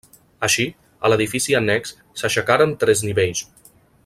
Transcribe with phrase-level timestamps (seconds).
[0.45, 0.63] Així,
[1.01, 3.49] a l'edifici annex s'aixecaren tres nivells.